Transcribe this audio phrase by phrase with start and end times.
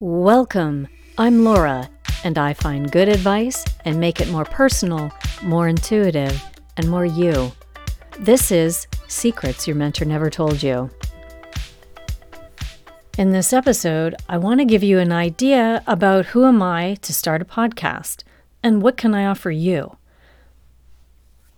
[0.00, 0.86] Welcome.
[1.18, 1.90] I'm Laura,
[2.22, 5.10] and I find good advice and make it more personal,
[5.42, 6.40] more intuitive,
[6.76, 7.50] and more you.
[8.16, 10.88] This is Secrets Your Mentor Never Told You.
[13.18, 17.12] In this episode, I want to give you an idea about who am I to
[17.12, 18.22] start a podcast
[18.62, 19.96] and what can I offer you.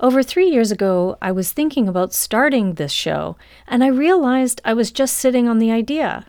[0.01, 3.37] Over three years ago, I was thinking about starting this show,
[3.67, 6.25] and I realized I was just sitting on the idea.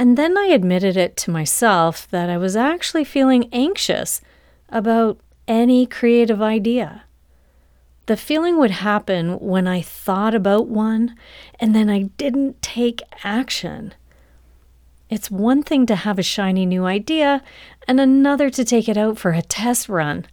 [0.00, 4.22] And then I admitted it to myself that I was actually feeling anxious
[4.70, 7.02] about any creative idea.
[8.06, 11.16] The feeling would happen when I thought about one
[11.60, 13.92] and then I didn't take action.
[15.10, 17.42] It's one thing to have a shiny new idea
[17.86, 20.24] and another to take it out for a test run.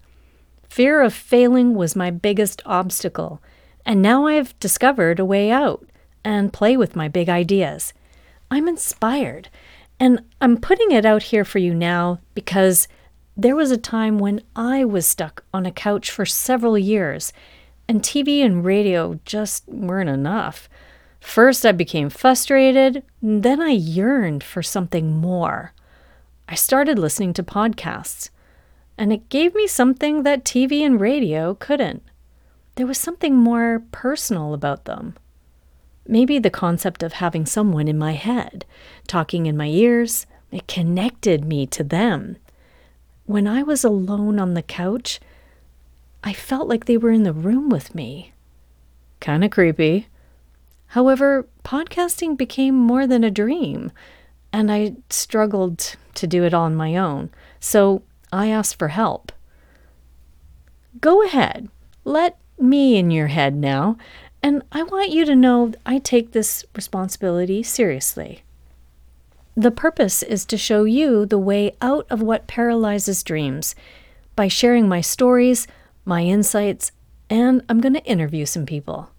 [0.69, 3.41] Fear of failing was my biggest obstacle,
[3.85, 5.85] and now I've discovered a way out
[6.23, 7.91] and play with my big ideas.
[8.49, 9.49] I'm inspired.
[9.99, 12.87] And I'm putting it out here for you now because
[13.35, 17.33] there was a time when I was stuck on a couch for several years,
[17.87, 20.67] and TV and radio just weren't enough.
[21.19, 25.73] First, I became frustrated, then I yearned for something more.
[26.49, 28.29] I started listening to podcasts,
[28.97, 32.03] and it gave me something that TV and radio couldn't.
[32.75, 35.15] There was something more personal about them.
[36.07, 38.65] Maybe the concept of having someone in my head,
[39.07, 42.37] talking in my ears, it connected me to them.
[43.25, 45.19] When I was alone on the couch,
[46.23, 48.31] I felt like they were in the room with me.
[49.19, 50.07] Kind of creepy.
[50.87, 53.91] However, podcasting became more than a dream,
[54.53, 59.33] and I struggled to do it on my own, so I asked for help.
[61.01, 61.67] Go ahead,
[62.05, 63.97] let me in your head now
[64.47, 68.43] and I want you to know I take this responsibility seriously.
[69.57, 73.75] The purpose is to show you the way out of what paralyzes dreams
[74.37, 75.67] by sharing my stories,
[76.05, 76.93] my insights,
[77.29, 79.09] and I'm going to interview some people.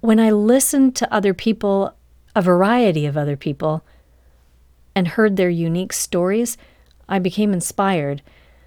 [0.00, 1.94] When I listened to other people,
[2.36, 3.82] a variety of other people,
[4.94, 6.58] and heard their unique stories,
[7.08, 8.20] I became inspired.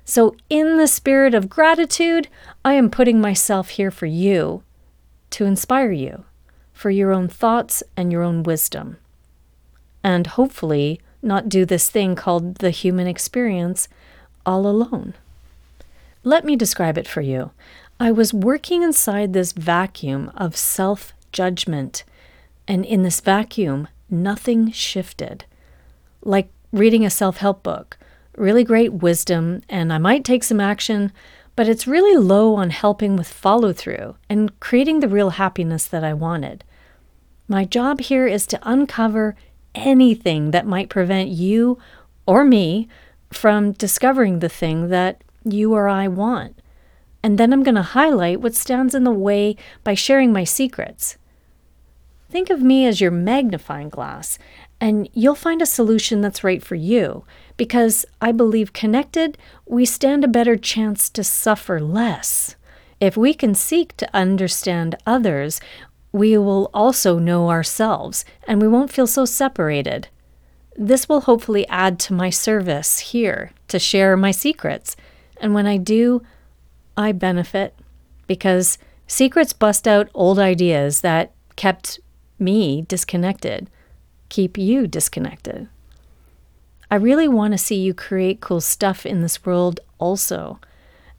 [0.05, 2.29] So, in the spirit of gratitude,
[2.65, 4.63] I am putting myself here for you
[5.33, 6.25] to inspire you
[6.73, 8.97] for your own thoughts and your own wisdom.
[10.03, 13.87] And hopefully, not do this thing called the human experience
[14.45, 15.13] all alone.
[16.23, 17.51] Let me describe it for you.
[17.99, 22.03] I was working inside this vacuum of self judgment,
[22.67, 25.45] and in this vacuum, nothing shifted.
[26.21, 27.97] Like reading a self help book,
[28.35, 31.11] really great wisdom, and I might take some action,
[31.55, 36.03] but it's really low on helping with follow through and creating the real happiness that
[36.03, 36.63] I wanted.
[37.47, 39.35] My job here is to uncover
[39.75, 41.77] anything that might prevent you
[42.25, 42.87] or me
[43.31, 46.59] from discovering the thing that you or I want.
[47.21, 51.17] And then I'm going to highlight what stands in the way by sharing my secrets.
[52.29, 54.39] Think of me as your magnifying glass,
[54.83, 57.23] and you'll find a solution that's right for you
[57.55, 62.57] because I believe connected, we stand a better chance to suffer less.
[62.99, 65.61] If we can seek to understand others,
[66.11, 70.09] we will also know ourselves and we won't feel so separated.
[70.75, 74.97] This will hopefully add to my service here to share my secrets.
[75.37, 76.23] And when I do,
[76.97, 77.73] I benefit
[78.27, 78.77] because
[79.07, 82.01] secrets bust out old ideas that kept
[82.37, 83.69] me disconnected,
[84.33, 85.67] keep you disconnected.
[86.89, 90.59] I really want to see you create cool stuff in this world also.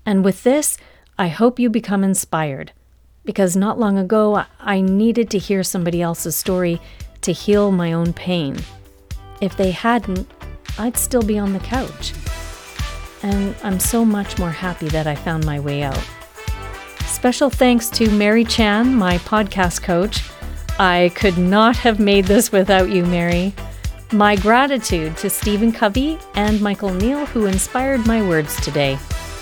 [0.04, 0.76] And with this,
[1.16, 2.72] I hope you become inspired.
[3.24, 6.80] Because not long ago, I needed to hear somebody else's story
[7.20, 8.58] to heal my own pain.
[9.40, 10.28] If they hadn't,
[10.76, 12.14] I'd still be on the couch.
[13.22, 16.04] And I'm so much more happy that I found my way out.
[17.06, 20.33] Special thanks to Mary Chan, my podcast coach.
[20.78, 23.54] I could not have made this without you, Mary.
[24.12, 28.98] My gratitude to Stephen Covey and Michael Neill, who inspired my words today.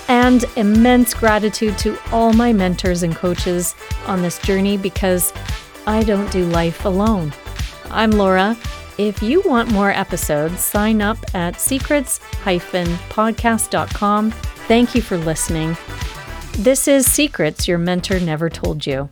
[0.07, 3.73] And immense gratitude to all my mentors and coaches
[4.05, 5.33] on this journey because
[5.87, 7.33] I don't do life alone.
[7.89, 8.55] I'm Laura.
[8.97, 14.31] If you want more episodes, sign up at secrets podcast.com.
[14.31, 15.75] Thank you for listening.
[16.59, 19.09] This is Secrets Your Mentor Never Told You.